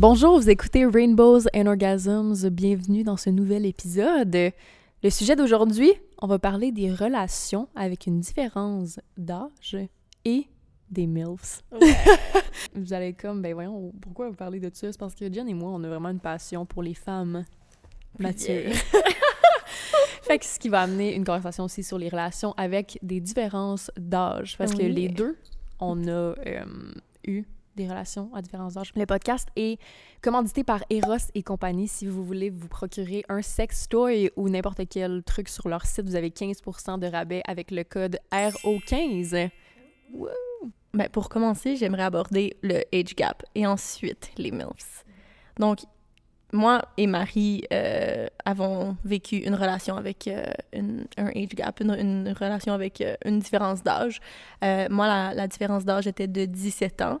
[0.00, 2.48] Bonjour, vous écoutez Rainbows and Orgasms.
[2.48, 4.34] Bienvenue dans ce nouvel épisode.
[4.34, 5.92] Le sujet d'aujourd'hui,
[6.22, 9.76] on va parler des relations avec une différence d'âge
[10.24, 10.46] et
[10.90, 11.62] des MILFs.
[12.74, 14.90] vous allez comme, ben voyons, pourquoi vous parlez de ça?
[14.90, 17.44] C'est parce que Jen et moi, on a vraiment une passion pour les femmes
[18.18, 18.72] matures.
[20.22, 23.90] fait que ce qui va amener une conversation aussi sur les relations avec des différences
[23.98, 24.56] d'âge.
[24.56, 25.36] Parce que les deux,
[25.78, 26.64] on a euh,
[27.26, 27.44] eu
[27.82, 28.92] des relations à différents âges.
[28.94, 29.78] Le podcast est
[30.22, 31.88] commandité par Eros et compagnie.
[31.88, 36.06] Si vous voulez vous procurer un sex toy ou n'importe quel truc sur leur site,
[36.06, 39.50] vous avez 15% de rabais avec le code RO15.
[40.92, 45.04] Ben, pour commencer, j'aimerais aborder le age gap et ensuite les MILFs.
[45.58, 45.78] Donc,
[46.52, 50.42] moi et Marie euh, avons vécu une relation avec euh,
[50.72, 54.20] une- un age gap, une, une relation avec euh, une différence d'âge.
[54.62, 57.20] Moi, la, la différence d'âge était de 17 ans.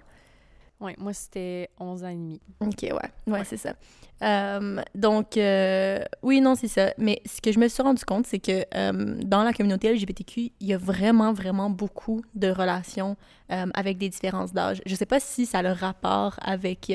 [0.80, 2.40] Ouais, moi, c'était 11 ans et demi.
[2.60, 2.90] OK, ouais.
[2.90, 3.44] Ouais, Ouais.
[3.44, 3.74] c'est ça.
[4.22, 6.92] Euh, donc, euh, oui, non, c'est ça.
[6.98, 10.52] Mais ce que je me suis rendu compte, c'est que euh, dans la communauté LGBTQ,
[10.60, 13.16] il y a vraiment, vraiment beaucoup de relations
[13.48, 14.80] avec des différences d'âge.
[14.86, 16.92] Je sais pas si ça a le rapport avec,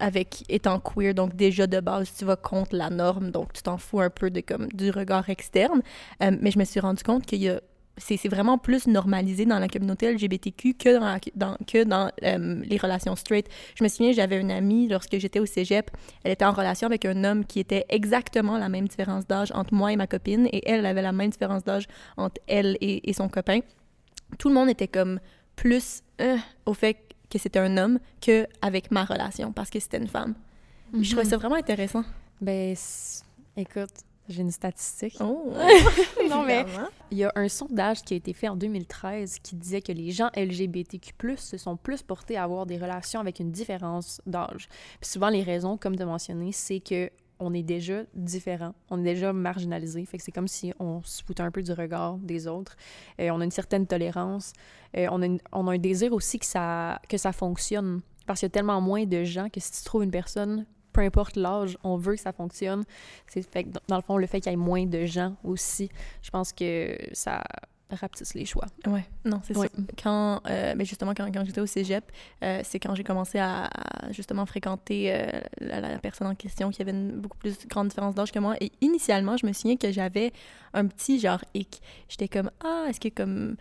[0.00, 3.78] avec étant queer, donc déjà de base, tu vas contre la norme, donc tu t'en
[3.78, 5.82] fous un peu de, comme, du regard externe.
[6.22, 7.60] Euh, mais je me suis rendu compte qu'il y a
[7.98, 12.62] c'est vraiment plus normalisé dans la communauté LGBTQ que dans, la- dans- que dans euh,
[12.64, 13.46] les relations straight.
[13.74, 15.90] Je me souviens, j'avais une amie, lorsque j'étais au cégep,
[16.24, 19.74] elle était en relation avec un homme qui était exactement la même différence d'âge entre
[19.74, 23.12] moi et ma copine, et elle, avait la même différence d'âge entre elle et, et
[23.12, 23.60] son copain.
[24.38, 25.20] Tout le monde était comme
[25.56, 26.96] plus euh, au fait
[27.30, 30.34] que c'était un homme que avec ma relation, parce que c'était une femme.
[31.02, 32.02] Je trouvais ça vraiment intéressant.
[32.40, 32.74] Ben,
[33.56, 33.90] écoute,
[34.28, 35.16] j'ai une statistique.
[35.20, 35.52] Oh!
[36.28, 36.66] Non, mais-.
[37.10, 40.10] Il y a un sondage qui a été fait en 2013 qui disait que les
[40.10, 44.68] gens LGBTQ+, se sont plus portés à avoir des relations avec une différence d'âge.
[45.00, 48.98] Puis souvent, les raisons, comme tu as mentionné, c'est que on est déjà différent, on
[49.00, 50.04] est déjà marginalisé.
[50.04, 52.76] Fait que c'est comme si on se foutait un peu du regard des autres.
[53.20, 54.52] Euh, on a une certaine tolérance.
[54.96, 58.00] Euh, on, a une- on a un désir aussi que ça, que ça fonctionne.
[58.26, 60.66] Parce qu'il y a tellement moins de gens que si tu trouves une personne,
[60.98, 62.82] peu importe l'âge, on veut que ça fonctionne.
[63.28, 65.88] C'est fait que, dans le fond, le fait qu'il y ait moins de gens aussi,
[66.22, 67.42] je pense que ça
[67.90, 68.66] rapetisse les choix.
[68.86, 69.68] Ouais, non, c'est Ouais.
[69.74, 69.82] ça.
[70.02, 72.04] Quand, euh, mais justement, quand, quand j'étais au cégep,
[72.42, 76.70] euh, c'est quand j'ai commencé à, à, justement fréquenter euh, la, la personne en question
[76.70, 78.56] qui avait une beaucoup plus grande différence d'âge que moi.
[78.60, 80.32] Et initialement, je me souviens que j'avais
[80.74, 81.80] un petit genre hic.
[82.08, 83.56] J'étais comme, ah, est-ce que comme,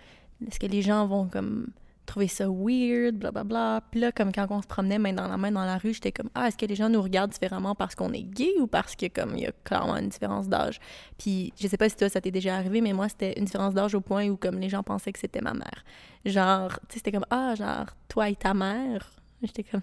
[0.45, 1.67] est-ce que les gens vont comme
[2.07, 3.81] trouver ça weird, blablabla.
[3.91, 6.11] Puis là, comme quand on se promenait main dans la main dans la rue, j'étais
[6.11, 8.95] comme, ah, est-ce que les gens nous regardent différemment parce qu'on est gay ou parce
[8.95, 10.79] que comme il y a clairement une différence d'âge?
[11.19, 13.75] Puis je sais pas si toi, ça t'est déjà arrivé, mais moi, c'était une différence
[13.75, 15.83] d'âge au point où comme les gens pensaient que c'était ma mère.
[16.25, 19.11] Genre, tu sais, c'était comme, ah, genre, toi et ta mère?
[19.43, 19.81] J'étais comme,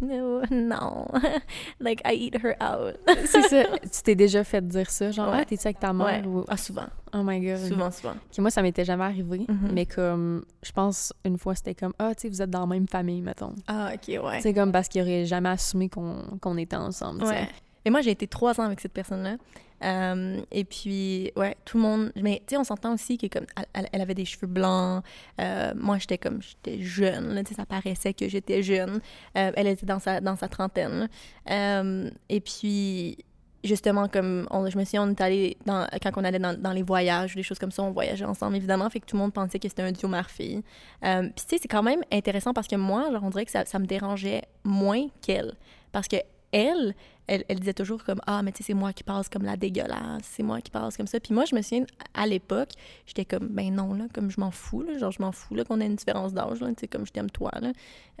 [0.00, 1.06] non.
[1.80, 2.96] like, I eat her out.
[3.26, 3.64] C'est ça.
[3.82, 5.38] tu t'es déjà fait dire ça, genre, Ouais.
[5.40, 6.06] ah, t'es-tu avec ta mère?
[6.06, 6.26] Ouais.
[6.26, 6.44] Ou...
[6.48, 6.86] Ah, souvent.
[7.14, 7.58] Oh my God.
[7.58, 8.12] Souvent, souvent.
[8.14, 9.70] Ok, moi, ça m'était jamais arrivé, Mhm.
[9.72, 12.66] mais comme, je pense, une fois, c'était comme, ah, tu sais, vous êtes dans la
[12.66, 13.54] même famille, mettons.
[13.66, 14.40] Ah, ok, ouais.
[14.40, 17.32] C'est comme parce qu'il aurait jamais assumé qu'on qu'on était ensemble, tu sais.
[17.32, 17.48] Ouais.
[17.84, 19.36] Mais moi, j'ai été trois ans avec cette personne-là.
[19.82, 22.12] Euh, et puis, ouais, tout le monde.
[22.16, 25.04] Mais tu sais, on s'entend aussi que comme elle, avait des cheveux blancs.
[25.40, 27.34] Euh, moi, j'étais comme j'étais jeune.
[27.34, 29.00] Là, ça paraissait que j'étais jeune.
[29.36, 31.08] Euh, elle était dans sa dans sa trentaine.
[31.46, 33.18] et puis.
[33.64, 37.34] Justement, comme je me souviens, on est allé quand on allait dans, dans les voyages,
[37.34, 39.68] des choses comme ça, on voyageait ensemble, évidemment, fait que tout le monde pensait que
[39.68, 40.62] c'était un duo mère-fille.
[41.00, 43.64] Puis, tu sais, c'est quand même intéressant parce que moi, genre, on dirait que ça,
[43.64, 45.54] ça me dérangeait moins qu'elle.
[45.90, 46.18] Parce que
[46.52, 46.94] elle,
[47.26, 49.56] elle, elle disait toujours comme ah mais tu sais c'est moi qui passe comme la
[49.56, 52.70] dégueulasse c'est moi qui passe comme ça puis moi je me souviens à l'époque
[53.06, 55.80] j'étais comme ben non là comme je m'en fous là genre je m'en fous qu'on
[55.80, 57.72] ait une différence d'âge tu sais comme je t'aime toi là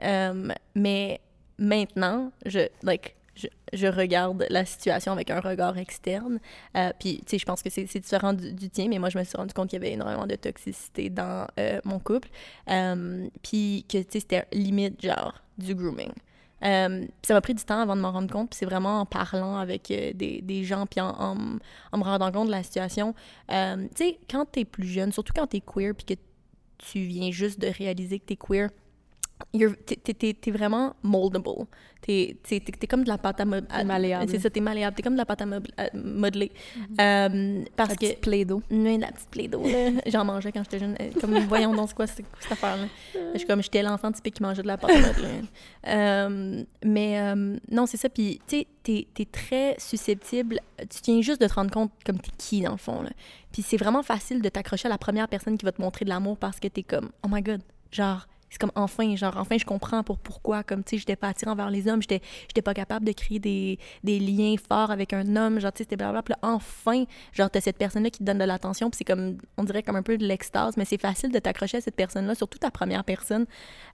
[0.02, 1.20] Euh, mais
[1.58, 6.40] maintenant je like je, je regarde la situation avec un regard externe.
[6.76, 9.18] Euh, puis, tu sais, je pense que c'est différent du, du tien, mais moi, je
[9.18, 12.28] me suis rendu compte qu'il y avait énormément de toxicité dans euh, mon couple.
[13.42, 16.10] Puis que, tu sais, c'était limite, genre, du grooming.
[16.64, 19.56] Euh, ça m'a pris du temps avant de m'en rendre compte, c'est vraiment en parlant
[19.56, 23.14] avec euh, des, gens, puis en, me rendant compte de la situation.
[23.50, 26.20] Euh, tu sais, quand t'es plus jeune, surtout quand t'es queer, puis que
[26.78, 28.70] tu viens juste de réaliser que t'es queer,
[29.52, 31.66] t'es- t'es vraiment moldable.
[32.00, 33.66] T'es t'es comme de la pâte à modeler.
[33.68, 34.30] T'es malléable.
[34.30, 34.94] C'est ça, t'es malléable.
[34.96, 35.44] T'es comme de la pâte à
[35.76, 36.52] à modeler.
[37.00, 38.14] Euh, parce La que...
[38.14, 38.20] petite.
[38.70, 39.90] Oui, la petite play-doh, là.
[40.06, 40.96] J'en mangeais quand j'étais jeune.
[41.00, 42.86] Euh, Comme, voyons donc, c'est quoi cette, cette affaire-là?
[43.32, 45.40] Je suis comme, j'étais l'enfant typique qui mangeait de la pâte à modeler.
[45.86, 48.08] Euh, mais euh, non, c'est ça.
[48.10, 50.60] Puis, tu sais, t'es, t'es très susceptible.
[50.78, 53.10] Tu viens juste de te rendre compte comme t'es qui, dans le fond, là.
[53.52, 56.10] Puis c'est vraiment facile de t'accrocher à la première personne qui va te montrer de
[56.10, 59.64] l'amour parce que t'es comme, oh my god, genre, c'est comme enfin, genre, enfin, je
[59.64, 62.74] comprends pour pourquoi, comme, tu sais, j'étais pas attirant vers les hommes, j'étais, j'étais pas
[62.74, 66.22] capable de créer des, des liens forts avec un homme, genre, tu sais, c'était blablabla.
[66.22, 69.64] Puis enfin, genre, t'as cette personne-là qui te donne de l'attention, puis c'est comme, on
[69.64, 72.58] dirait comme un peu de l'extase, mais c'est facile de t'accrocher à cette personne-là, surtout
[72.58, 73.46] ta première personne.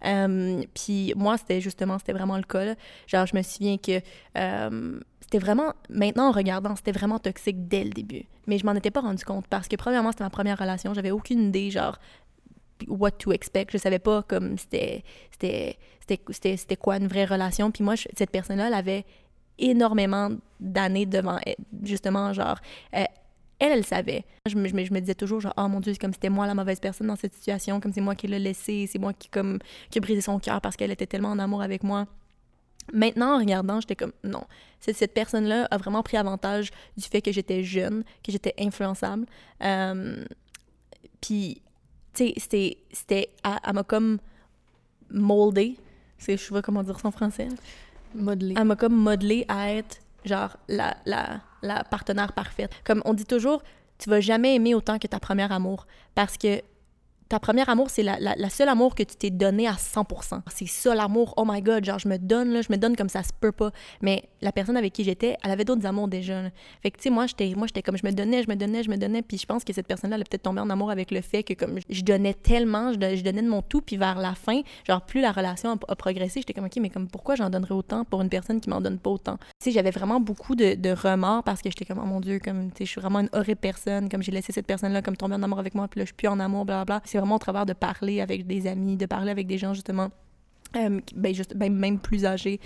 [0.04, 2.74] Euh, puis moi, c'était justement, c'était vraiment le cas, là.
[3.06, 4.00] Genre, je me souviens que.
[4.36, 8.26] Euh, c'était vraiment, maintenant en regardant, c'était vraiment toxique dès le début.
[8.46, 10.92] Mais je m'en étais pas rendu compte parce que, premièrement, c'était ma première relation.
[10.92, 11.98] J'avais aucune idée, genre,
[12.88, 13.72] what to expect.
[13.72, 15.04] Je savais pas comme c'était
[16.00, 17.70] c'était quoi une vraie relation.
[17.70, 19.04] Puis moi, cette personne-là, elle avait
[19.58, 20.30] énormément
[20.60, 22.58] d'années devant elle, justement, genre,
[22.94, 23.04] euh,
[23.58, 24.24] elle, elle savait.
[24.46, 26.54] Je me, je me, disais toujours, genre, oh mon Dieu, c'est comme c'était moi la
[26.54, 29.58] mauvaise personne dans cette situation, comme c'est moi qui l'ai laissée, c'est moi qui, comme,
[29.90, 32.06] qui a brisé son cœur parce qu'elle était tellement en amour avec moi.
[32.92, 34.44] Maintenant, en regardant, j'étais comme, non,
[34.80, 39.24] cette personne-là a vraiment pris avantage du fait que j'étais jeune, que j'étais influençable.
[39.62, 40.22] Euh,
[41.22, 41.62] puis
[42.14, 43.28] tu sais, c'était.
[43.44, 44.18] Elle, m'a comme
[45.10, 45.76] moldé.
[46.18, 47.48] Je sais pas comment dire ça en français.
[48.14, 48.54] Modelé.
[48.56, 52.70] Elle m'a comme modelé à être, genre, la, la, la partenaire parfaite.
[52.84, 53.62] Comme on dit toujours,
[53.98, 55.86] tu vas jamais aimer autant que ta première amour.
[56.14, 56.62] Parce que
[57.28, 60.40] ta première amour, c'est la, seule amour que tu t'es donné à 100%.
[60.48, 61.34] C'est ça l'amour.
[61.36, 63.52] Oh my God, genre je me donne là, je me donne comme ça se peut
[63.52, 63.70] pas.
[64.02, 66.42] Mais la personne avec qui j'étais, elle avait d'autres amours déjà.
[66.82, 68.82] Fait que tu sais moi j'étais moi j'étais comme je me donnais, je me donnais,
[68.82, 70.90] je me donnais puis je pense que cette personne-là elle a peut-être tombé en amour
[70.90, 74.18] avec le fait que comme je donnais tellement, je, donnais de mon tout puis vers
[74.18, 77.48] la fin, genre plus la relation a, progressé, j'étais comme OK, mais comme pourquoi j'en
[77.48, 79.38] donnerais autant pour une personne qui m'en donne pas autant?
[79.38, 82.38] Tu sais, j'avais vraiment beaucoup de, de, remords parce que j'étais comme oh mon dieu,
[82.38, 85.16] comme tu sais je suis vraiment une horrible personne, comme j'ai laissé cette personne-là comme
[85.16, 87.00] tomber en amour avec moi puis là je suis plus en amour bla bla.
[87.14, 90.10] C'est vraiment au travers de parler avec des amis, de parler avec des gens justement
[90.74, 92.58] euh, ben juste, ben même plus âgés,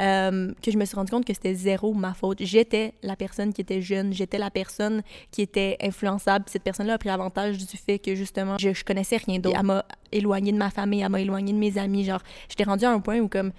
[0.00, 2.38] euh, que je me suis rendu compte que c'était zéro ma faute.
[2.40, 6.46] J'étais la personne qui était jeune, j'étais la personne qui était influençable.
[6.48, 9.58] Cette personne-là a pris avantage du fait que justement, je, je connaissais rien d'autre.
[9.60, 12.04] Elle m'a éloignée de ma famille, elle m'a éloignée de mes amis.
[12.04, 13.52] Genre, j'étais rendue à un point où, comme,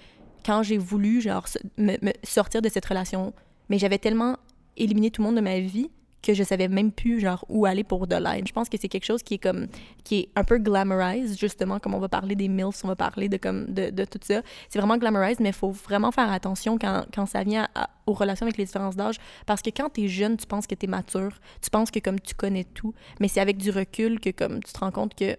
[0.43, 1.45] quand j'ai voulu, genre,
[1.77, 3.31] me sortir de cette relation,
[3.69, 4.38] mais j'avais tellement
[4.75, 5.91] éliminé tout le monde de ma vie
[6.21, 8.47] que je savais même plus genre où aller pour de l'aide.
[8.47, 9.68] Je pense que c'est quelque chose qui est comme
[10.03, 13.29] qui est un peu glamorized justement comme on va parler des milfs, on va parler
[13.29, 14.41] de comme de, de tout ça.
[14.69, 17.68] C'est vraiment glamorized mais il faut vraiment faire attention quand, quand ça vient
[18.06, 20.75] aux relations avec les différences d'âge parce que quand tu es jeune, tu penses que
[20.75, 24.19] tu es mature, tu penses que comme tu connais tout, mais c'est avec du recul
[24.19, 25.35] que comme tu te rends compte que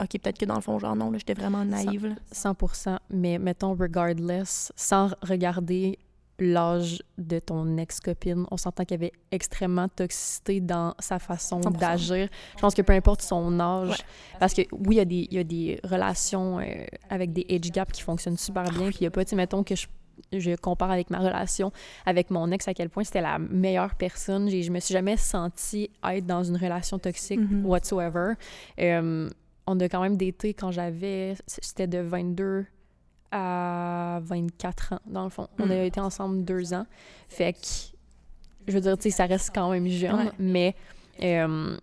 [0.00, 2.16] OK, peut-être que dans le fond, genre non, j'étais vraiment naïve.
[2.34, 5.98] 100%, mais mettons regardless, sans regarder
[6.38, 8.46] l'âge de ton ex-copine.
[8.50, 12.28] On s'entend qu'il y avait extrêmement de toxicité dans sa façon d'agir.
[12.56, 13.98] Je pense que peu importe son âge,
[14.40, 17.46] parce que oui, il y, a des, il y a des relations euh, avec des
[17.50, 19.74] age gaps qui fonctionnent super bien, puis il y a pas, tu sais, mettons que
[19.76, 19.86] je,
[20.32, 21.72] je, compare avec ma relation
[22.06, 24.48] avec mon ex, à quel point c'était la meilleure personne.
[24.50, 27.62] Je me suis jamais sentie être dans une relation toxique mm-hmm.
[27.62, 28.34] whatsoever.
[28.80, 29.28] Euh,
[29.66, 32.66] on a quand même daté quand j'avais, c'était de 22
[33.32, 35.48] à 24 ans, dans le fond.
[35.58, 35.86] On a hmm.
[35.86, 36.86] été ensemble deux ans.
[37.28, 37.58] Fait que,
[38.68, 40.76] je veux dire, tu sais, ça reste quand même jeune, mais,
[41.22, 41.76] euh,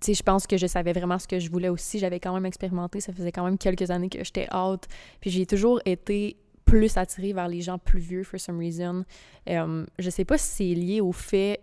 [0.00, 1.98] tu sais, je pense que je savais vraiment ce que je voulais aussi.
[1.98, 3.00] J'avais quand même expérimenté.
[3.00, 4.84] Ça faisait quand même quelques années que j'étais out.
[5.20, 9.04] Puis j'ai toujours été plus attirée vers les gens plus vieux, for some reason.
[9.48, 11.60] Euh, je sais pas si c'est lié au fait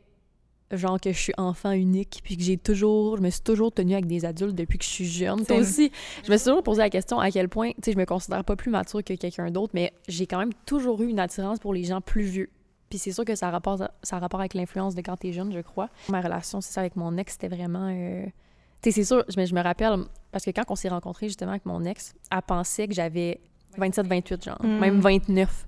[0.72, 3.94] genre que je suis enfant unique puis que j'ai toujours je me suis toujours tenue
[3.94, 5.46] avec des adultes depuis que je suis jeune.
[5.46, 5.92] Toi aussi
[6.26, 8.44] je me suis toujours posé la question à quel point tu sais je me considère
[8.44, 11.74] pas plus mature que quelqu'un d'autre mais j'ai quand même toujours eu une attirance pour
[11.74, 12.50] les gens plus vieux.
[12.90, 15.62] Puis c'est sûr que ça rapporte ça rapport avec l'influence de quand t'es jeune je
[15.62, 15.90] crois.
[16.10, 18.26] Ma relation c'est ça avec mon ex c'était vraiment euh,
[18.82, 19.98] tu sais c'est sûr je, je me rappelle
[20.32, 23.40] parce que quand on s'est rencontrés justement avec mon ex elle pensait que j'avais
[23.78, 24.80] 27 28 genre mm.
[24.80, 25.68] même 29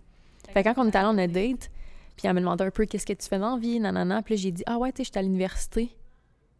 [0.54, 1.70] fait que quand on est allé en a date
[2.18, 4.22] puis elle me demandait un peu qu'est-ce que tu fais dans la vie, nanana.
[4.24, 5.96] Puis j'ai dit, ah ouais, tu sais, j'étais à l'université.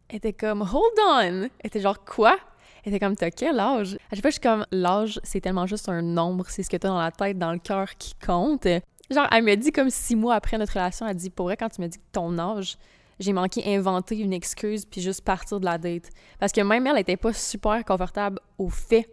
[0.08, 1.20] Elle était comme, hold on!
[1.20, 2.38] Elle était genre, quoi?
[2.84, 3.98] Elle était comme, t'as quel âge?
[4.10, 6.76] À chaque fois, je suis comme, l'âge, c'est tellement juste un nombre, c'est ce que
[6.76, 8.66] t'as dans la tête, dans le cœur qui compte.
[9.10, 11.68] Genre, elle me dit comme six mois après notre relation, elle dit, pour vrai, quand
[11.68, 12.78] tu me dis ton âge,
[13.18, 16.10] j'ai manqué inventer une excuse puis juste partir de la date.
[16.38, 19.08] Parce que même elle était pas super confortable au fait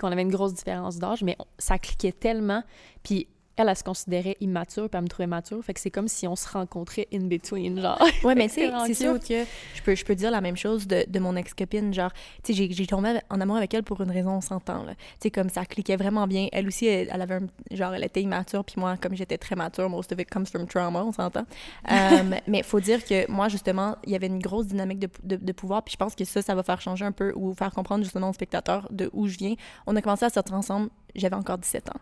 [0.00, 2.62] qu'on avait une grosse différence d'âge, mais ça cliquait tellement.
[3.02, 5.62] Puis elle, elle se considérait immature, puis elle me trouvait mature.
[5.62, 8.02] Fait que c'est comme si on se rencontrait in between, genre.
[8.24, 9.44] Ouais, mais c'est sûr que
[9.74, 11.92] je peux, je peux dire la même chose de, de mon ex-copine.
[11.92, 14.94] Genre, tu sais, j'ai tombé en amour avec elle pour une raison, on s'entend, là.
[14.94, 16.48] Tu sais, comme ça cliquait vraiment bien.
[16.52, 19.88] Elle aussi, elle, avait un, genre, elle était immature, puis moi, comme j'étais très mature,
[19.90, 21.44] most of it comes from trauma, on s'entend.
[21.90, 25.36] um, mais faut dire que moi, justement, il y avait une grosse dynamique de, de,
[25.36, 27.72] de, pouvoir, puis je pense que ça, ça va faire changer un peu ou faire
[27.72, 29.54] comprendre justement aux spectateurs de où je viens.
[29.86, 32.00] On a commencé à sortir ensemble, j'avais encore 17 ans.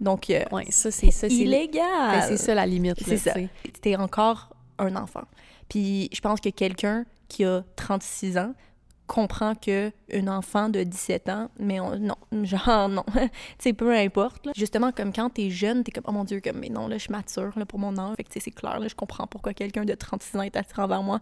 [0.00, 1.26] Donc, euh, ouais, ça, c'est ça.
[1.26, 1.82] Illégal!
[2.10, 3.02] Ben, c'est ça la limite.
[3.04, 3.32] C'est ça.
[3.80, 5.24] T'es encore un enfant.
[5.68, 8.54] Puis je pense que quelqu'un qui a 36 ans
[9.06, 14.48] comprends que un enfant de 17 ans, mais non, genre non, tu sais, peu importe.
[14.56, 17.02] Justement, comme quand t'es jeune, t'es comme, oh mon Dieu, comme, mais non, là, je
[17.02, 18.16] suis mature là, pour mon âge.
[18.16, 21.02] Fait que, c'est clair, là, je comprends pourquoi quelqu'un de 36 ans est attirant vers
[21.02, 21.20] moi.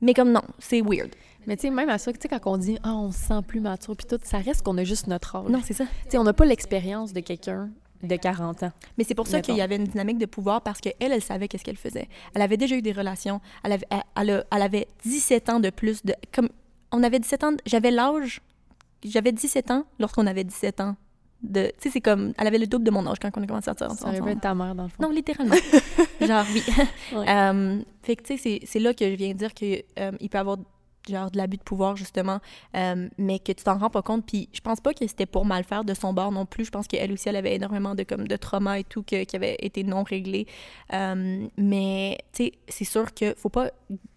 [0.00, 1.10] Mais comme non, c'est weird.
[1.46, 3.42] Mais tu sais, même à ça, tu sais, quand on dit «Ah, on se sent
[3.46, 5.50] plus mature», puis tout, ça reste qu'on a juste notre âge.
[5.50, 5.84] Non, c'est ça.
[6.04, 7.70] Tu sais, on n'a pas l'expérience de quelqu'un
[8.02, 8.72] de 40 ans.
[8.98, 11.48] Mais c'est pour ça qu'il y avait une dynamique de pouvoir parce qu'elle, elle savait
[11.48, 12.08] qu'est-ce qu'elle faisait.
[12.34, 13.40] Elle avait déjà eu des relations.
[13.62, 16.14] Elle avait, elle, elle, avait 17 ans de plus de...
[16.32, 16.48] Comme,
[16.92, 17.52] on avait 17 ans...
[17.66, 18.40] J'avais l'âge...
[19.04, 20.96] J'avais 17 ans lorsqu'on avait 17 ans
[21.42, 23.46] de tu sais c'est comme elle avait le double de mon âge quand on a
[23.46, 24.16] commencé à sortir ensemble.
[24.16, 25.02] Ça aurait ta mère dans le fond.
[25.02, 25.54] Non, littéralement.
[26.20, 26.62] Genre oui.
[27.30, 30.38] Euh, fait que tu sais c'est là que je viens de dire que euh, peut
[30.38, 30.58] avoir
[31.08, 32.40] genre de l'abus de pouvoir justement
[32.76, 34.26] euh, mais que tu t'en rends pas compte.
[34.26, 36.64] Puis je pense pas que c'était pour mal faire de son bord non plus.
[36.64, 39.36] Je pense qu'elle aussi elle avait énormément de comme de trauma et tout que, qui
[39.36, 40.46] avait été non réglé.
[40.92, 43.70] Euh, mais tu sais c'est sûr que faut pas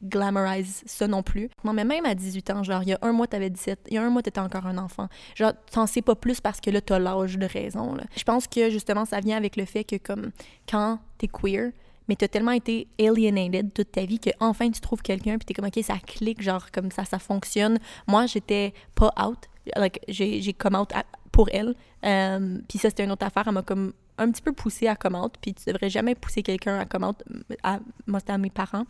[0.04, 1.50] glamorize ça non plus.
[1.64, 3.96] Non mais même à 18 ans genre il y a un mois t'avais 17 il
[3.96, 5.08] y a un mois t'étais encore un enfant.
[5.36, 8.70] Genre t'en sais pas plus parce que là t'as l'âge de raison je pense que
[8.70, 10.32] justement ça vient avec le fait que comme
[10.70, 11.72] quand t'es queer
[12.08, 15.54] mais t'as tellement été alienated toute ta vie que enfin tu trouves quelqu'un puis t'es
[15.54, 17.80] comme ok ça clique genre comme ça ça fonctionne.
[18.08, 19.50] Moi j'étais pas out.
[20.08, 20.92] J'ai j'ai come out
[21.32, 21.76] pour elle.
[22.06, 23.44] Euh, puis ça c'était une autre affaire.
[23.48, 26.44] Elle m'a comme un petit peu poussé à come out puis tu devrais jamais pousser
[26.44, 27.24] quelqu'un à come out
[28.06, 28.86] moi c'était à mes parents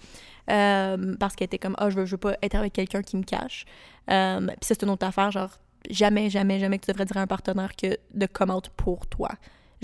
[0.51, 3.17] euh, parce qu'elle était comme oh, je veux je veux pas être avec quelqu'un qui
[3.17, 3.65] me cache.
[4.09, 7.17] Euh, puis ça c'est une autre affaire genre jamais jamais jamais que tu devrais dire
[7.17, 9.29] à un partenaire que de come out pour toi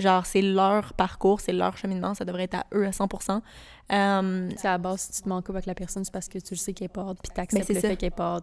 [0.00, 3.08] Genre, c'est leur parcours, c'est leur cheminement, ça devrait être à eux à 100
[3.92, 6.38] euh, C'est à la base, si tu te manques avec la personne, c'est parce que
[6.38, 8.40] tu le sais qu'elle est pas puis tu acceptes le fait qu'elle est pas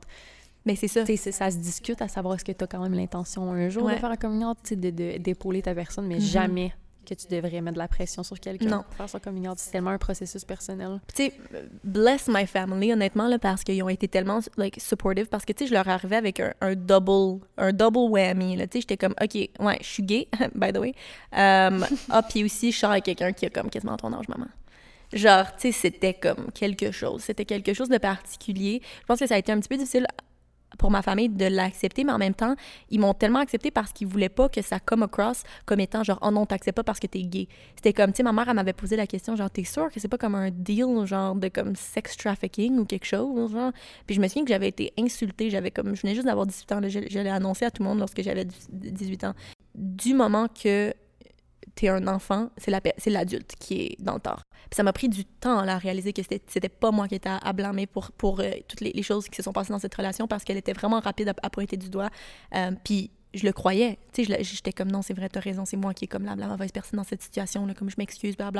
[0.65, 1.05] Mais c'est ça.
[1.05, 3.95] ça se discute à savoir est-ce que tu as quand même l'intention un jour de
[3.95, 6.31] faire la communion, d'épauler ta personne, mais mm-hmm.
[6.31, 6.73] jamais
[7.07, 8.83] que tu devrais mettre de la pression sur quelqu'un non.
[8.83, 10.99] pour faire son coming C'est tellement un processus personnel.
[11.15, 11.33] Tu sais,
[11.83, 15.63] bless my family, honnêtement, là, parce qu'ils ont été tellement, like, supportive, parce que, tu
[15.63, 19.35] sais, je leur arrivais avec un, double, un double whammy, tu sais, j'étais comme, OK,
[19.35, 20.93] ouais, je suis gay, by the way.
[21.31, 24.47] Um, ah, puis aussi, je sors avec quelqu'un qui a comme quasiment ton âge, maman.
[25.13, 27.21] Genre, tu sais, c'était comme quelque chose.
[27.21, 28.81] C'était quelque chose de particulier.
[29.01, 30.05] Je pense que ça a été un petit peu difficile
[30.77, 32.55] pour ma famille de l'accepter, mais en même temps,
[32.89, 36.19] ils m'ont tellement accepté parce qu'ils voulaient pas que ça come across comme étant genre,
[36.21, 37.47] oh non, t'acceptes pas parce que t'es gay.
[37.75, 39.99] C'était comme, tu sais, ma mère, elle m'avait posé la question, genre, t'es sûre que
[39.99, 43.71] c'est pas comme un deal, genre, de comme sex trafficking ou quelque chose, genre?
[44.05, 46.71] Puis je me souviens que j'avais été insultée, j'avais comme, je venais juste d'avoir 18
[46.71, 49.33] ans, je, je l'ai annoncé à tout le monde lorsque j'avais 18 ans.
[49.75, 50.93] Du moment que
[51.77, 54.41] t'es un enfant, c'est l'adulte qui est dans le tort.
[54.69, 57.53] Puis ça m'a pris du temps à réaliser que c'était pas moi qui étais à,
[57.53, 60.43] blâmer pour, pour euh, toutes les, choses qui se sont passées dans cette relation parce
[60.43, 62.09] qu'elle était vraiment rapide à, pointer du doigt.
[62.55, 63.97] Euh, puis je le croyais.
[64.13, 66.35] Tu sais, j'étais comme non, c'est vrai, t'as raison, c'est moi qui est comme la,
[66.35, 68.51] la mauvaise personne dans cette situation, là, comme je m'excuse, bla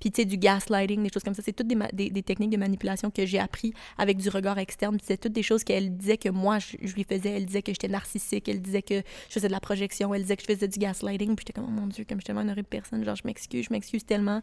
[0.00, 2.56] Puis tu sais, du gaslighting, des choses comme ça, c'est toutes des, des, techniques de
[2.56, 4.98] manipulation que j'ai appris avec du regard externe.
[5.02, 7.30] c'est toutes des choses qu'elle disait que moi, je, lui faisais.
[7.30, 8.96] Elle disait que j'étais narcissique, elle disait que
[9.28, 11.34] je faisais de la projection, elle disait que je faisais du gaslighting.
[11.36, 13.22] Puis j'étais comme, oh mon Dieu, comme je suis tellement une horrible personne, genre je
[13.24, 14.42] m'excuse, je m'excuse tellement.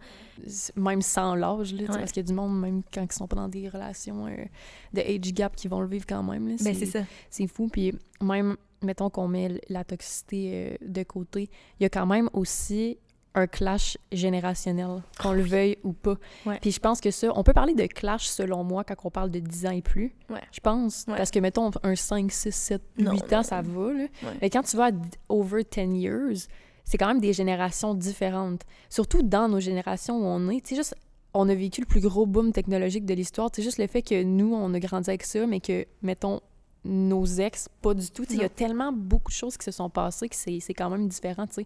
[0.75, 3.35] Même sans l'âge, là, parce qu'il y a du monde, même quand ils sont pas
[3.35, 4.45] dans des relations euh,
[4.93, 6.55] de age gap, qui vont le vivre quand même.
[6.61, 7.03] Ben, c'est ça.
[7.29, 7.67] C'est fou.
[7.71, 12.29] Puis même mettons qu'on met la toxicité euh, de côté, il y a quand même
[12.33, 12.97] aussi
[13.33, 16.17] un clash générationnel, qu'on le veuille ou pas.
[16.59, 19.31] Puis je pense que ça, on peut parler de clash selon moi quand on parle
[19.31, 20.13] de 10 ans et plus.
[20.51, 21.05] Je pense.
[21.05, 23.93] Parce que mettons un 5, 6, 7, 8 ans, ça va.
[23.93, 24.05] Là.
[24.41, 24.91] Mais quand tu vas à
[25.29, 26.47] over 10 years,
[26.83, 28.63] c'est quand même des générations différentes.
[28.89, 30.65] Surtout dans nos générations où on est.
[30.65, 30.95] Tu juste,
[31.33, 33.49] on a vécu le plus gros boom technologique de l'histoire.
[33.53, 36.41] C'est juste le fait que nous, on a grandi avec ça, mais que, mettons,
[36.83, 38.25] nos ex, pas du tout.
[38.29, 41.07] Il y a tellement beaucoup de choses qui se sont passées que c'est quand même
[41.07, 41.45] différent.
[41.49, 41.65] sais.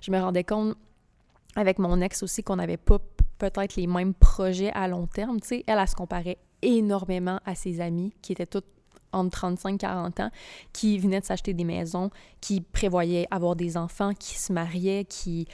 [0.00, 0.76] Je me rendais compte
[1.54, 2.98] avec mon ex aussi qu'on n'avait pas
[3.38, 5.38] peut-être les mêmes projets à long terme.
[5.42, 5.64] sais.
[5.66, 8.66] Elle, elle se comparait énormément à ses amis qui étaient toutes
[9.12, 10.30] entre 35 40 ans,
[10.72, 15.46] qui venaient de s'acheter des maisons, qui prévoyaient avoir des enfants, qui se mariaient, qui,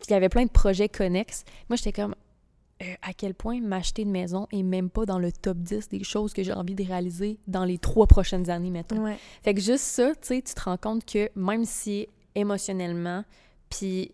[0.00, 1.44] qui avaient plein de projets connexes.
[1.68, 2.14] Moi, j'étais comme,
[2.82, 6.02] euh, à quel point m'acheter une maison est même pas dans le top 10 des
[6.02, 9.14] choses que j'ai envie de réaliser dans les trois prochaines années, maintenant.
[9.42, 13.24] Fait que juste ça, tu sais, tu te rends compte que même si émotionnellement,
[13.68, 14.12] puis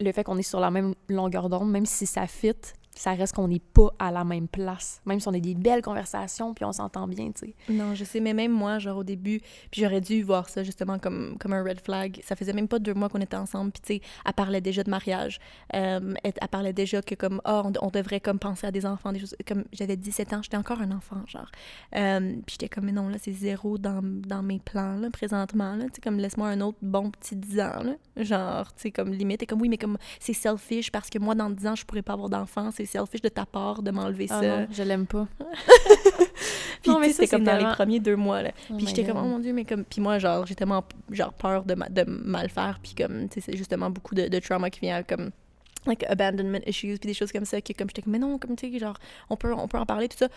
[0.00, 2.54] le fait qu'on est sur la même longueur d'onde, même si ça fit,
[2.94, 5.00] ça reste qu'on n'est pas à la même place.
[5.04, 7.54] Même si on a des belles conversations, puis on s'entend bien, tu sais.
[7.68, 10.98] Non, je sais, mais même moi, genre au début, puis j'aurais dû voir ça justement
[10.98, 12.20] comme, comme un red flag.
[12.24, 14.82] Ça faisait même pas deux mois qu'on était ensemble, puis tu sais, elle parlait déjà
[14.84, 15.40] de mariage.
[15.74, 19.20] Euh, elle, parlait déjà que comme, oh, on, devrait comme penser à des enfants, des
[19.20, 19.34] choses.
[19.46, 21.50] Comme j'avais 17 ans, j'étais encore un enfant, genre.
[21.96, 25.74] Euh, puis j'étais comme, mais non, là, c'est zéro dans, dans mes plans, là, présentement,
[25.74, 25.84] là.
[25.86, 27.94] Tu sais, comme, laisse-moi un autre bon petit 10 ans, là.
[28.16, 31.34] Genre, tu sais, comme limite, et comme, oui, mais comme, c'est selfish parce que moi,
[31.34, 34.26] dans 10 ans, je pourrais pas avoir d'enfants, c'est selfish de ta part de m'enlever
[34.30, 34.46] Ah ça.
[34.60, 35.26] non, je l'aime pas.
[36.82, 38.50] Puis Non, mais ça, comme dans les premiers deux mois, là.
[38.70, 39.84] Oh Puis j'étais comme, oh mon Dieu, mais comme...
[39.84, 43.40] Puis moi, genre, j'ai tellement, genre, peur de, ma- de mal faire, puis comme, tu
[43.40, 45.30] sais, c'est justement beaucoup de, de trauma qui vient comme...
[45.86, 48.56] Like abandonment issues, puis des choses comme ça, que comme j'étais comme, mais non, comme,
[48.56, 48.96] tu sais, genre,
[49.28, 50.28] on peut, on peut en parler, tout ça.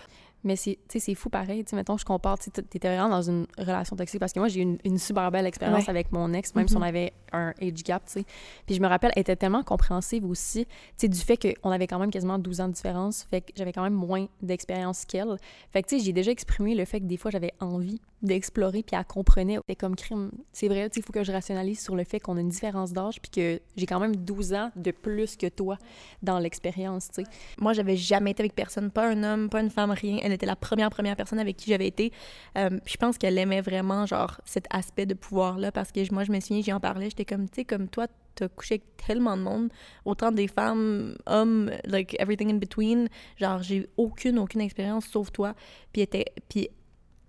[0.43, 0.77] Mais c'est,
[1.15, 1.63] fou pareil.
[1.63, 4.39] Tu sais, mettons, je compare, tu sais, t'étais vraiment dans une relation toxique parce que
[4.39, 5.89] moi, j'ai eu une, une super belle expérience Ouais.
[5.89, 6.85] avec mon ex, même si on Mhm.
[6.85, 8.25] avait un age gap, tu sais.
[8.65, 11.87] Puis je me rappelle, elle était tellement compréhensive aussi, tu sais, du fait qu'on avait
[11.87, 15.35] quand même quasiment 12 ans de différence, fait que j'avais quand même moins d'expérience qu'elle.
[15.71, 18.81] Fait que, tu sais, j'ai déjà exprimé le fait que des fois, j'avais envie d'explorer,
[18.83, 19.57] puis elle comprenait.
[19.57, 20.31] C'était comme crime.
[20.51, 23.21] C'est vrai, il faut que je rationalise sur le fait qu'on a une différence d'âge,
[23.21, 25.77] puis que j'ai quand même 12 ans de plus que toi
[26.23, 27.29] dans l'expérience, tu sais.
[27.59, 30.17] Moi, j'avais jamais été avec personne, pas un homme, pas une femme, rien.
[30.27, 32.11] Elle était la première, première personne avec qui j'avais été.
[32.57, 36.31] Euh, je pense qu'elle aimait vraiment, genre, cet aspect de pouvoir-là, parce que moi, je
[36.31, 39.37] me souviens, j'y en parlais, j'étais comme, tu sais, comme toi, t'as couché avec tellement
[39.37, 39.69] de monde,
[40.05, 43.09] autant des femmes, hommes, like, everything in between.
[43.37, 45.55] Genre, j'ai aucune, aucune expérience, sauf toi.
[45.91, 46.25] Puis était...
[46.49, 46.69] Puis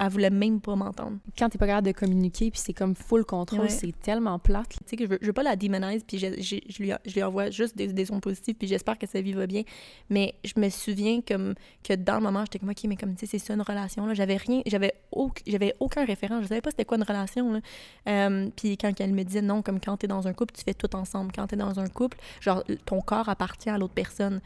[0.01, 1.19] elle voulait même pas m'entendre.
[1.37, 3.69] Quand t'es pas capable de communiquer, puis c'est comme full contrôle, Ouais.
[3.69, 4.69] c'est tellement plate.
[4.69, 6.93] Tu sais que je veux, je veux pas la démoniser, puis je, je, je lui,
[7.05, 9.63] je lui envoie juste des, des sons positifs, puis j'espère que sa vie va bien.
[10.09, 13.27] Mais je me souviens comme que dans le moment, j'étais comme, OK, mais comme, tu
[13.27, 14.15] sais, c'est ça une relation, là.
[14.15, 16.41] J'avais rien, j'avais aucun, j'avais aucun référent.
[16.43, 17.61] Je savais pas c'était quoi une relation, là.
[18.09, 20.75] Euh, puis quand elle me disait, non, comme quand t'es dans un couple, tu fais
[20.75, 21.33] tout ensemble.
[21.35, 24.41] Quand t'es dans un couple, genre, ton corps appartient à l'autre personne.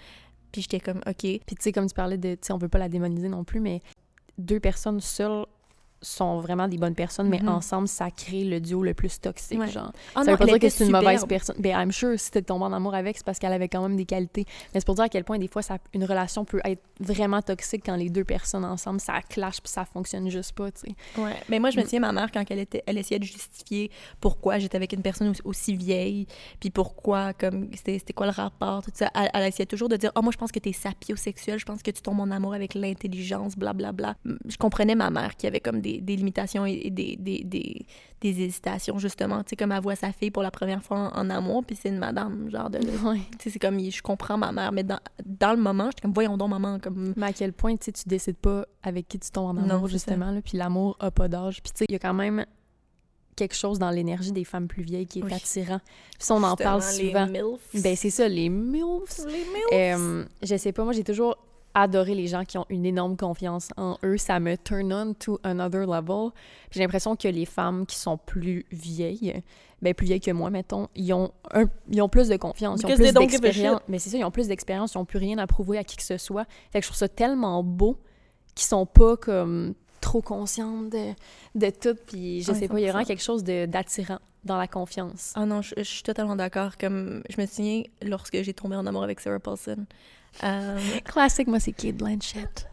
[0.51, 1.17] Puis j'étais comme, OK.
[1.21, 3.43] Puis tu sais, comme tu parlais de, tu sais, on veut pas la démoniser non
[3.45, 3.81] plus, mais
[4.43, 5.47] deux personnes seules
[6.03, 7.49] sont vraiment des bonnes personnes, mais Mhm.
[7.49, 9.69] ensemble, ça crée le duo le plus toxique, Ouais.
[9.71, 9.93] genre.
[10.15, 11.57] Ah ça veut pas dire que c'est une mauvaise personne.
[11.59, 13.97] Ben, I'm sure, si t'es tombé en amour avec, c'est parce qu'elle avait quand même
[13.97, 14.45] des qualités.
[14.75, 17.41] Mais c'est pour dire à quel point, des fois, ça, une relation peut être vraiment
[17.43, 21.21] toxique quand les deux personnes ensemble, ça clash puis ça fonctionne juste pas, tu sais.
[21.21, 21.35] Ouais.
[21.49, 21.85] Mais moi, je me Mm.
[21.85, 23.91] souviens, ma mère, quand elle, était, elle essayait de justifier
[24.21, 26.27] pourquoi j'étais avec une personne aussi, vieille,
[26.61, 29.11] puis pourquoi, comme, c'était quoi le rapport, tout ça.
[29.15, 31.83] Elle, elle essayait toujours de dire, oh, moi, je pense que t'es sapiosexuel, je pense
[31.83, 34.17] que tu tombes en amour avec l'intelligence, blablabla.
[34.49, 37.87] Je comprenais ma mère qui avait comme des, des limitations et, des, des, des,
[38.21, 39.43] des hésitations, justement.
[39.43, 41.77] Tu sais, comme elle voit sa fille pour la première fois en, en amour, puis
[41.77, 42.79] c'est une madame, genre de.
[43.05, 43.19] Ouais.
[43.33, 46.13] Tu sais, c'est comme, je comprends ma mère, mais dans, dans le moment, j'étais comme,
[46.15, 47.13] voyons donc, maman, comme.
[47.17, 49.75] Mais à quel point, tu sais, tu décides pas avec qui tu tombes en Non,
[49.75, 51.63] amour, c'est justement, là, puis l'amour a pas d'âge.
[51.63, 52.45] Puis tu sais, il y a quand même
[53.35, 55.33] quelque chose dans l'énergie des femmes plus vieilles qui est Oui.
[55.33, 55.81] attirant.
[56.19, 57.25] Puis on en parle souvent.
[57.25, 57.83] Les MILFs.
[57.83, 59.25] Ben, c'est ça, les MILFs.
[59.27, 59.73] les MILFs.
[59.73, 61.37] Euh, je sais pas, moi, j'ai toujours
[61.75, 64.19] adoré les gens qui ont une énorme confiance en eux.
[64.19, 66.31] Ça me turn on to another level.
[66.71, 69.43] J'ai l'impression que les femmes qui sont plus vieilles,
[69.81, 72.87] ben plus vieilles que moi, mettons, ils ont, un, ils ont plus de confiance, ils
[72.87, 73.81] ont plus d'expérience.
[73.89, 75.97] Mais c'est ça, ils ont plus d'expérience, ils ont plus rien à prouver à qui
[75.97, 76.45] que ce soit.
[76.71, 77.99] Fait que je trouve ça tellement beau
[78.55, 81.13] qu'ils sont pas comme trop conscientes de,
[81.55, 81.97] de tout.
[82.07, 82.93] Puis je Ouais, sais pas, il y a 100%.
[82.93, 85.33] vraiment quelque chose d'attirant dans la confiance.
[85.37, 86.77] Ah non, je, je suis totalement d'accord.
[86.77, 89.87] Comme je me souviens lorsque j'ai tombé en amour avec Sarah Paulson.
[90.43, 92.69] Euh, Classique, moi, c'est Kate Blanchett.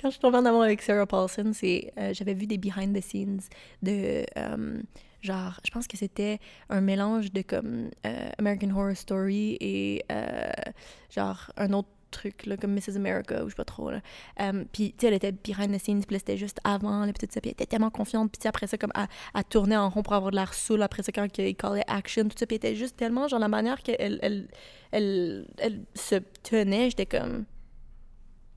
[0.00, 2.96] quand je suis tombée en amour avec Sarah Paulson, c'est euh, j'avais vu des behind
[2.96, 3.40] the scenes
[3.82, 4.82] de euh,
[5.22, 10.50] genre, je pense que c'était un mélange de comme euh, American Horror Story et euh,
[11.10, 12.96] genre un autre truc là, comme Mrs.
[12.96, 13.90] America ou je sais pas trop.
[13.90, 17.32] Euh, puis tu sais elle était behind the scenes puis c'était juste avant puis tout
[17.32, 20.02] ça puis elle était tellement confiante puis après ça comme à, à tourner en rond
[20.02, 22.68] pour avoir de l'air saoul après ça quand il callait action tout ça puis elle
[22.68, 24.48] était juste tellement genre la manière qu'elle elle,
[24.92, 27.44] elle, elle se tenait j'étais comme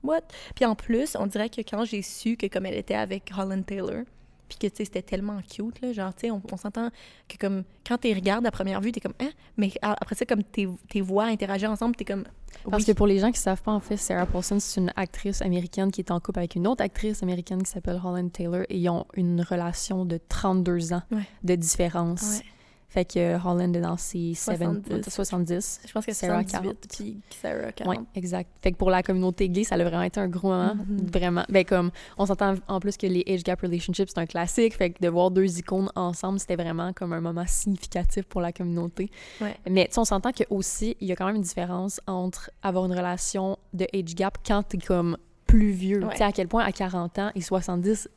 [0.02, 0.22] what?
[0.54, 3.64] Puis en plus on dirait que quand j'ai su que comme elle était avec Holland
[3.66, 4.04] Taylor
[4.48, 6.90] puis que tu sais c'était tellement cute là genre tu sais on, on s'entend
[7.28, 9.30] que comme quand tu regardes à première vue t'es comme hein?
[9.56, 12.24] Mais après ça comme tes, tes voix interagir ensemble t'es comme
[12.70, 15.42] Parce que pour les gens qui savent pas, en fait, Sarah Paulson, c'est une actrice
[15.42, 18.78] américaine qui est en couple avec une autre actrice américaine qui s'appelle Holland Taylor et
[18.78, 21.28] ils ont une relation de 32 ans Ouais.
[21.44, 22.22] de différence.
[22.38, 22.44] Ouais.
[22.90, 24.88] Fait que Holland est dans ses 70.
[24.88, 25.10] 70.
[25.10, 25.80] 70.
[25.86, 28.48] je pense que c'est Sarah 78 puis Sarah 40 Oui, exact.
[28.62, 30.74] Fait que pour la communauté gay, ça a vraiment été un gros moment.
[30.74, 31.06] Mhm.
[31.12, 31.44] Vraiment.
[31.50, 34.74] Ben, comme, on s'entend en plus que les age gap relationships, c'est un classique.
[34.74, 38.52] Fait que de voir deux icônes ensemble, c'était vraiment comme un moment significatif pour la
[38.52, 39.10] communauté.
[39.42, 39.54] Ouais.
[39.68, 42.50] Mais tu sais, on s'entend que aussi, il y a quand même une différence entre
[42.62, 46.02] avoir une relation de age gap quand t'es comme plus vieux.
[46.04, 46.12] Ouais.
[46.12, 48.08] Tu sais, à quel point à 40 ans et 70,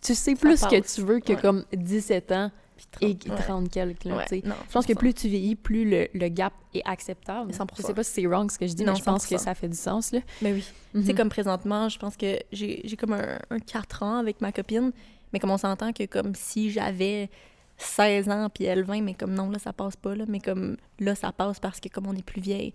[0.00, 1.40] tu sais plus ce que tu veux que Ouais.
[1.40, 2.52] comme 17 ans
[3.00, 4.04] et 30, 30 quelques.
[4.04, 4.42] là, ouais.
[4.44, 4.96] non, Je pense que 100%.
[4.96, 7.50] plus tu vieillis, plus le, le gap est acceptable.
[7.52, 7.66] 100%.
[7.78, 9.34] Je sais pas si c'est wrong ce que je dis, Non, mais je pense que
[9.34, 9.38] 100%.
[9.38, 10.12] ça fait du sens.
[10.12, 10.20] Là.
[10.42, 10.72] mais oui sais,
[11.12, 11.14] Mhm.
[11.14, 14.92] comme présentement, je pense que j'ai j'ai comme un, un 4 ans avec ma copine,
[15.32, 17.28] mais comme on s'entend que comme si j'avais
[17.78, 20.76] 16 ans puis elle 20, mais comme non, là, ça passe pas, là, mais comme
[20.98, 22.72] là, ça passe parce que comme on est plus vieille.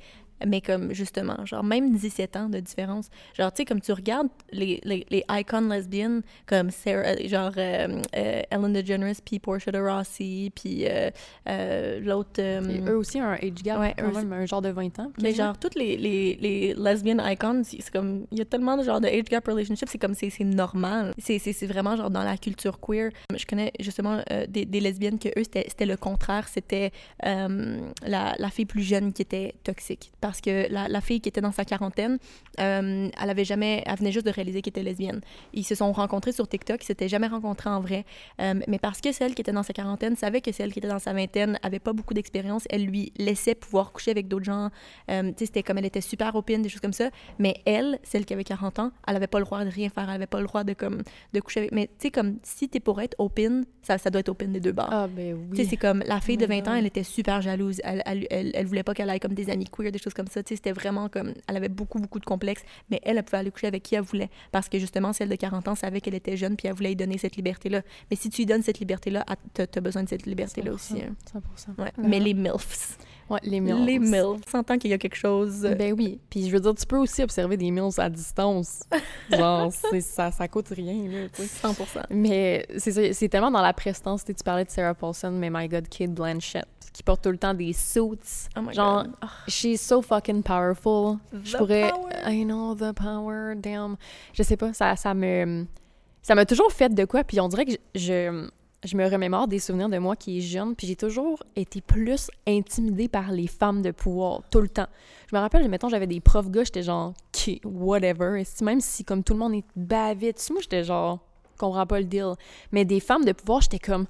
[0.48, 3.10] Mais comme justement, genre même 17 ans de différence.
[3.38, 8.02] Genre, tu sais, comme tu regardes les, les, les icons lesbiennes comme Sarah, genre euh,
[8.16, 11.10] euh, Ellen DeGeneres, puis Portia de Rossi, puis euh,
[11.50, 12.40] euh, l'autre.
[12.40, 15.12] euh, eux aussi, un age gap, Ouais, quand même, un genre de 20 ans.
[15.22, 18.26] mais genre, toutes les, les, les lesbian icons, c'est comme.
[18.32, 21.14] Il y a tellement de genre de age gap relationship, c'est comme c'est normal.
[21.20, 23.10] C'est vraiment genre dans la culture queer.
[23.36, 26.48] Je connais justement euh, des, des lesbiennes que eux, c'était c'était le contraire.
[26.48, 26.92] C'était
[27.26, 30.12] euh, la, la fille plus jeune qui était toxique.
[30.22, 32.18] Parce que la, la fille qui était dans sa quarantaine,
[32.60, 33.84] euh, elle avait jamais.
[33.86, 35.22] Elle venait juste de réaliser qu'elle était lesbienne.
[35.54, 38.06] Ils se sont rencontrés sur TikTok, ils s'étaient jamais rencontrés en vrai.
[38.40, 40.88] Euh, mais parce que celle qui était dans sa quarantaine savait que celle qui était
[40.88, 44.70] dans sa vingtaine avait pas beaucoup d'expérience, elle lui laissait pouvoir coucher avec d'autres gens.
[45.10, 47.10] Euh, tu sais, c'était comme elle était super open, des choses comme ça.
[47.40, 50.06] Mais elle, celle qui avait 40 ans, elle avait pas le droit de rien faire,
[50.10, 51.02] elle avait pas le droit de, comme,
[51.34, 51.72] de coucher avec.
[51.72, 54.60] Mais tu sais, comme si t'es pour être open, ça, ça doit être open des
[54.60, 54.90] deux bords.
[54.92, 55.58] Ah, ben oui.
[55.58, 57.82] Tu sais, c'est comme la fille de my 20 ans, elle était super jalouse.
[57.84, 60.28] Elle, elle, elle, elle voulait pas qu'elle aille comme des amis queer, des choses comme
[60.28, 60.44] ça.
[60.44, 61.34] Tu sais, c'était vraiment comme.
[61.48, 64.02] Elle avait beaucoup, beaucoup de complexes, mais elle, elle pouvait aller coucher avec qui elle
[64.02, 64.30] voulait.
[64.52, 66.96] Parce que justement, celle de 40 ans savait qu'elle était jeune, puis elle voulait lui
[66.96, 67.82] donner cette liberté-là.
[68.10, 70.96] Mais si tu lui donnes cette liberté-là, t'as t'as besoin de cette liberté-là aussi.
[70.96, 71.42] 100%, hein.
[71.78, 71.78] 100%.
[71.78, 71.84] Ouais.
[71.84, 71.92] Ouais.
[71.98, 72.98] Mais les MILFs.
[73.32, 73.86] Ouais, les mills.
[73.86, 74.50] Les MILFs.
[74.50, 75.62] S'entend qu'il y a quelque chose.
[75.78, 76.20] Ben oui.
[76.30, 78.82] Puis je veux dire, tu peux aussi observer des mills à distance.
[79.32, 81.68] Genre, ça, ça coûte rien, là, tu sais.
[81.68, 82.04] 100%.
[82.10, 84.26] Mais c'est tellement dans la prestance.
[84.26, 87.38] Tu tu parlais de Sarah Paulson, mais my God, Kate Blanchett, qui porte tout le
[87.38, 88.50] temps des suits.
[88.58, 89.14] Oh my Genre, God.
[89.48, 91.18] she's so fucking powerful.
[91.44, 91.90] Je The pourrais.
[91.92, 92.10] power.
[92.28, 93.96] I know the power, damn.
[94.34, 95.66] Je sais pas, ça, ça me.
[96.22, 98.50] Ça m'a toujours fait de quoi, puis on dirait que je, je,
[98.84, 102.30] je me remémore des souvenirs de moi qui est jeune, puis j'ai toujours été plus
[102.48, 104.88] intimidée par les femmes de pouvoir, tout le temps.
[105.30, 108.42] Je me rappelle, mettons, j'avais des profs gars, j'étais genre, OK, whatever.
[108.42, 111.20] Et même si, comme tout le monde est sais, moi, j'étais genre,
[111.58, 112.34] comprends pas le deal.
[112.72, 114.08] Mais des femmes de pouvoir, j'étais comme,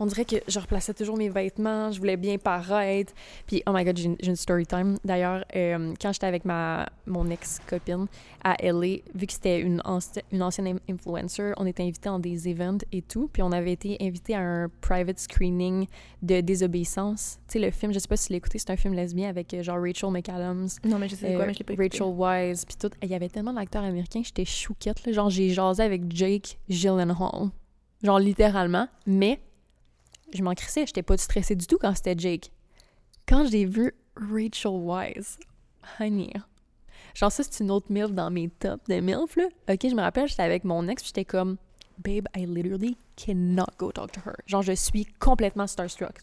[0.00, 3.12] on dirait que je replaçais toujours mes vêtements, je voulais bien paraître.
[3.46, 4.96] Puis, oh my god, j'ai une, story time.
[5.04, 8.06] D'ailleurs, euh, quand j'étais avec ma, mon ex-copine
[8.42, 12.18] à LA, vu que c'était une, anci- une ancienne in- influencer, on était invités dans
[12.18, 13.28] des events et tout.
[13.32, 15.86] Puis, on avait été invités à un private screening
[16.22, 17.38] de Désobéissance.
[17.46, 19.28] Tu sais, le film, je sais pas si tu l'as écouté, c'est un film lesbien
[19.28, 20.68] avec euh, genre Rachel McAdams.
[20.84, 21.98] Non, mais je sais quoi, Euh, mais je l'ai pas écouté.
[22.02, 22.90] Rachel Wise, puis tout.
[23.02, 25.12] Il y avait tellement d'acteurs américains, j'étais chouquette, là.
[25.12, 27.50] Genre, j'ai jasé avec Jake Gyllenhaal.
[28.02, 28.88] Genre, littéralement.
[29.06, 29.40] Mais,
[30.32, 32.50] je m'en crissais, j'étais pas stressée du tout quand c'était Jake.
[33.26, 35.38] Quand j'ai vu Rachel Wise,
[35.98, 36.32] honey,
[37.14, 39.44] genre ça, c'est une autre MILF dans mes tops de MILF, là.
[39.68, 41.56] OK, je me rappelle, j'étais avec mon ex, j'étais comme,
[41.98, 44.36] babe, I literally cannot go talk to her.
[44.46, 46.20] Genre, je suis complètement starstruck.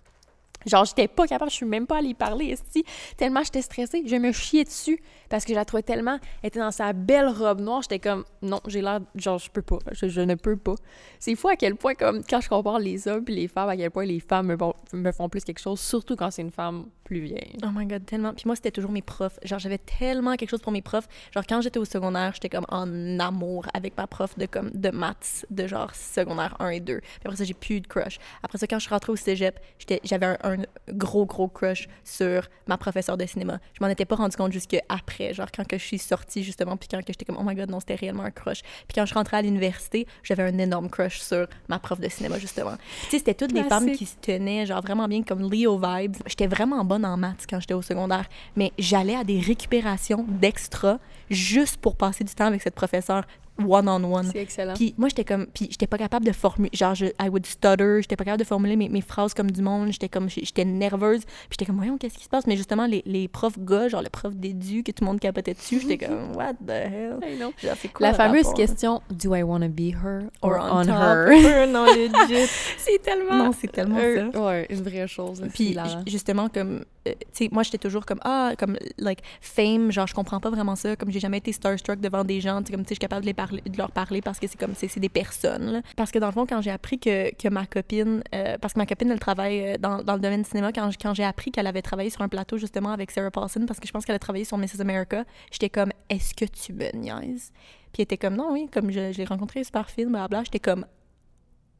[0.66, 2.84] Genre, j'étais pas capable, je suis même pas allée parler, esti.
[3.16, 6.20] Tellement j'étais stressée, je me chiais dessus parce que je la trouvais tellement.
[6.42, 9.00] Elle était dans sa belle robe noire, j'étais comme, non, j'ai l'air.
[9.16, 10.76] Genre, je peux pas, je, ne peux pas.
[11.20, 13.78] C'est fou à quel point, comme, quand je compare les hommes puis les femmes, à
[13.78, 14.58] quel point les femmes me,
[14.98, 17.56] me font plus quelque chose, surtout quand c'est une femme plus vieille.
[17.64, 18.34] Oh my god, tellement.
[18.34, 19.40] Puis moi, c'était toujours mes profs.
[19.44, 21.08] Genre, j'avais tellement quelque chose pour mes profs.
[21.34, 24.90] Genre, quand j'étais au secondaire, j'étais comme en amour avec ma prof de, comme, de
[24.90, 27.00] maths, de genre secondaire 1 et 2.
[27.00, 28.20] Puis après ça, j'ai plus eu de crush.
[28.44, 29.58] Après ça, quand je suis rentrée au cégep,
[30.04, 30.58] j'avais un, un
[30.90, 33.60] gros, gros crush sur ma professeure de cinéma.
[33.74, 36.76] Je m'en étais pas rendu compte jusque après, genre quand que je suis sortie, justement,
[36.76, 38.62] puis quand que j'étais comme, oh my god, non, c'était réellement un crush.
[38.62, 42.38] Puis quand je rentrais à l'université, j'avais un énorme crush sur ma prof de cinéma,
[42.38, 42.76] justement.
[43.06, 43.98] Tu sais, c'était toutes des femmes Classique.
[43.98, 46.18] qui se tenaient, genre vraiment bien comme Leo vibes.
[46.26, 51.00] J'étais vraiment bonne en maths quand j'étais au secondaire, mais j'allais à des récupérations d'extra
[51.30, 53.26] juste pour passer du temps avec cette professeure
[53.66, 54.30] one-on-one.
[54.32, 54.74] C'est excellent.
[54.74, 55.48] Puis moi, j'étais comme.
[55.48, 56.70] Puis j'étais pas capable de formuler.
[56.74, 58.02] Genre, je, I would stutter.
[58.02, 59.92] J'étais pas capable de formuler mes, mes phrases comme du monde.
[59.92, 60.30] J'étais comme.
[60.30, 61.26] J'étais nerveuse.
[61.26, 62.48] Puis j'étais comme, voyons, qu'est-ce qui se passe?
[62.48, 65.54] Mais justement, les, les profs gars, genre le prof d'édu, que tout le monde capotait
[65.54, 67.20] dessus, j'étais comme, what the hell?
[67.40, 68.54] Genre, quoi La fameuse rapport?
[68.54, 71.32] question Do I want to be her or, Or on, on, her?
[71.32, 72.50] her, non, legit.
[72.78, 73.36] C'est tellement.
[73.36, 74.46] Non, c'est tellement euh, ça.
[74.46, 75.42] Ouais, une vraie chose.
[75.54, 80.08] Puis justement comme euh, tu sais moi j'étais toujours comme ah comme like fame genre
[80.08, 82.82] je comprends pas vraiment ça comme j'ai jamais été starstruck devant des gens tu comme
[82.82, 84.74] tu sais je suis capable de les parler de leur parler parce que c'est comme
[84.76, 85.82] c'est des personnes là.
[85.96, 88.80] parce que dans le fond quand j'ai appris que, que ma copine euh, parce que
[88.80, 91.52] ma copine elle travaille euh, dans, dans le domaine du cinéma quand, quand j'ai appris
[91.52, 94.16] qu'elle avait travaillé sur un plateau justement avec Sarah Paulson parce que je pense qu'elle
[94.16, 97.52] a travaillé sur Mrs America j'étais comme est-ce que tu me niaises?
[97.94, 100.60] Puis elle était comme non oui comme je, je l'ai rencontré super film blabla j'étais
[100.60, 100.86] comme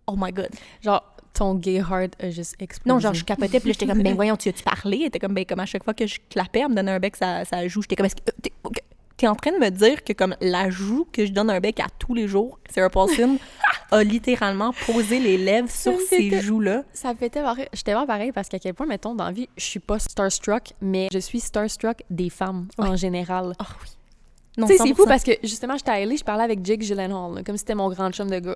[0.08, 0.50] oh my god
[0.82, 1.04] Genre,
[1.34, 2.94] ton gay heart a juste explosé.
[2.94, 4.98] non, genre, je capotais, puis j'étais comme, ben voyons, tu as-tu parlé?
[5.02, 7.00] Elle était comme, ben, comme à chaque fois que je clapais, elle me donnait un
[7.00, 7.82] bec, ça, ça joue.
[7.82, 8.22] J'étais comme, est-ce que.
[9.18, 11.80] T'es en train de me dire que, comme, la joue que je donne un bec
[11.80, 13.40] à tous les jours, Sarah Paulson
[13.92, 16.84] a littéralement posé les lèvres sur fait- joues-là.
[16.94, 17.68] Ça fait tellement rire.
[17.74, 20.74] J'étais vraiment pareil parce qu'à quel point, mettons, dans la vie, je suis pas starstruck,
[20.82, 23.54] mais je suis starstruck des femmes en général.
[23.58, 23.90] Ah oui.
[24.58, 25.08] Non, c'est fou 100%.
[25.08, 27.76] parce que justement, j'étais à LA, je parlais avec Jake Gyllenhaal, là, comme si c'était
[27.76, 28.56] mon grand chum de gars.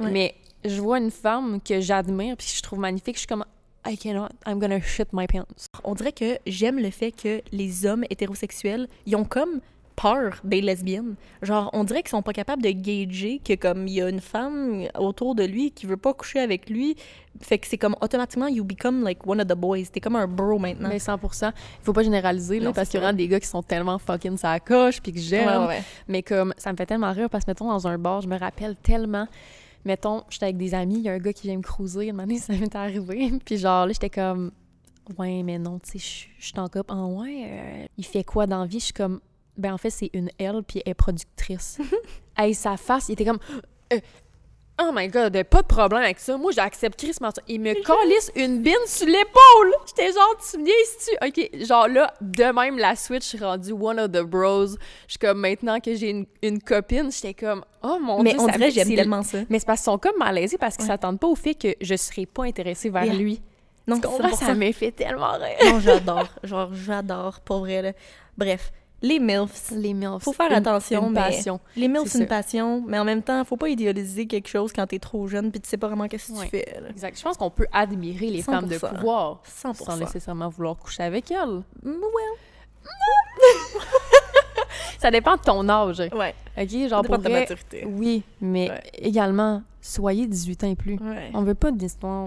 [0.00, 0.10] Ouais.
[0.10, 3.44] Mais je vois une femme que j'admire puis que je trouve magnifique, je suis comme
[3.86, 5.44] I cannot, I'm gonna shit my pants.
[5.84, 9.60] On dirait que j'aime le fait que les hommes hétérosexuels, ils ont comme
[9.96, 11.14] peur des lesbiennes.
[11.42, 14.20] Genre, on dirait qu'ils sont pas capables de gager que comme il y a une
[14.20, 16.96] femme autour de lui qui veut pas coucher avec lui,
[17.40, 19.84] fait que c'est comme automatiquement you become like one of the boys.
[19.92, 20.88] T'es comme un bro maintenant.
[20.88, 21.52] Mais 100%.
[21.80, 23.98] Il faut pas généraliser, là, Non, parce qu'il y a des gars qui sont tellement
[23.98, 25.48] fucking sa coche, puis que j'aime.
[25.48, 25.82] Ouais, ouais, ouais.
[26.08, 28.38] Mais comme, ça me fait tellement rire, parce que, mettons, dans un bar, je me
[28.38, 29.26] rappelle tellement...
[29.84, 32.20] Mettons, j'étais avec des amis, il y a un gars qui vient me cruiser, une
[32.20, 34.52] année, ça m'est arrivé, puis genre, là, j'étais comme...
[35.18, 36.84] Ouais, mais non, tu sais, je- je suis en couple.
[36.90, 38.78] Ah ouais, euh, il fait quoi dans la vie?
[38.78, 39.18] Je suis comme...
[39.56, 41.78] Ben, en fait, c'est une elle, puis elle est productrice.
[42.38, 43.40] hey, sa face, il était comme...
[43.92, 43.98] Euh,
[44.80, 46.36] Oh my god, pas de problème avec ça.
[46.38, 47.42] Moi, j'accepte Chris Martin.
[47.46, 49.74] Il me calisse une bine sur l'épaule.
[49.86, 53.72] J'étais genre, tu me tu Ok, genre là, de même, la Switch, je suis rendue
[53.72, 54.66] one of the bros.
[54.68, 54.74] Je
[55.08, 58.46] suis comme, maintenant que j'ai une, une copine, j'étais comme, oh mon Mais dieu, on
[58.46, 59.38] ça dirait me- j'aime tellement ça.
[59.50, 60.90] Mais c'est parce qu'ils sont comme malaisés parce qu'ils Ouais.
[60.92, 63.14] s'attendent pas au fait que je serais pas intéressée vers Yeah.
[63.14, 63.42] lui.
[63.86, 65.58] Non, c'est Ça me fait tellement rire.
[65.70, 66.28] Non, j'adore.
[66.44, 67.82] Genre, j'adore, pour vrai.
[67.82, 67.92] là.
[68.38, 69.70] Bref, les MILFs.
[69.72, 70.22] Les milfs.
[70.22, 71.60] Faut faire une- attention, une mais- passion.
[71.76, 72.28] Les MILFs, C'est une ça.
[72.36, 75.60] passion, mais en même temps, faut pas idéaliser quelque chose quand t'es trop jeune puis
[75.60, 76.44] tu sais pas vraiment qu'est-ce que Ouais.
[76.44, 76.80] tu fais.
[76.80, 76.88] là.
[76.88, 77.18] Exact.
[77.18, 78.94] Je pense qu'on peut admirer les femmes de 100%.
[78.96, 79.84] pouvoir 100%.
[79.84, 81.62] sans nécessairement vouloir coucher avec elles.
[81.82, 81.94] Well,
[84.98, 85.98] Ça dépend de ton âge.
[85.98, 86.34] ouais.
[86.56, 87.84] OK, Ça genre dépend pour de ta maturité.
[87.86, 88.82] oui, mais Ouais.
[88.94, 90.94] également, soyez 18 ans et plus.
[90.94, 91.30] Ouais.
[91.34, 92.26] On veut pas d'histoire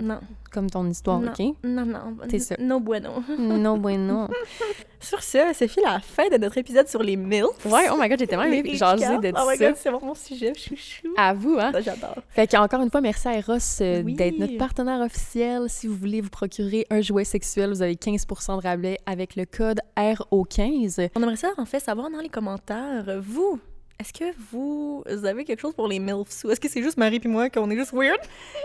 [0.52, 1.32] comme ton histoire, Non.
[1.32, 1.56] OK?
[1.64, 2.16] Non, non.
[2.30, 2.56] C'est ça.
[2.60, 3.24] No bueno.
[3.40, 4.28] non, bueno.
[5.02, 7.66] Sur ce, ça fait la fin de notre épisode sur les MILFs.
[7.66, 9.20] Ouais, oh my God, j'ai tellement aimé jaser H4.
[9.22, 9.68] de Oh my ça.
[9.68, 11.10] god, c'est vraiment mon sujet, chouchou.
[11.16, 11.72] À vous, hein?
[11.74, 12.16] Ça, J'adore.
[12.30, 14.16] Fait qu'encore une fois, merci à Eros euh, Oui.
[14.16, 15.66] d'être notre partenaire officiel.
[15.68, 19.46] Si vous voulez vous procurer un jouet sexuel, vous avez 15 de rabais avec le
[19.46, 21.10] code RO15.
[21.16, 23.60] On aimerait ça, en fait, savoir dans les commentaires, vous,
[24.00, 27.20] est-ce que vous avez quelque chose pour les MILFs ou est-ce que c'est juste Marie
[27.20, 28.20] puis moi qu'on est juste weird?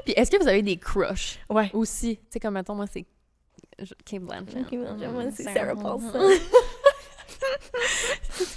[0.05, 1.71] Puis est-ce que vous avez des crushs Ouais.
[1.73, 2.17] aussi?
[2.17, 3.05] Tu sais, comme mettons, moi, c'est
[4.05, 4.67] Kate Blanchett.
[4.73, 4.73] Ok,
[5.13, 5.75] moi, c'est Sarah.
[5.75, 6.19] Paulson.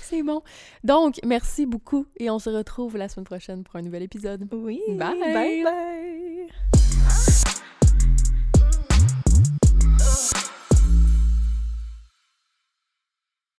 [0.01, 0.41] C'est bon.
[0.83, 4.47] Donc, merci beaucoup et on se retrouve la semaine prochaine pour un nouvel épisode.
[4.51, 4.81] Oui.
[4.89, 5.19] Bye.
[5.19, 6.92] Bye bye.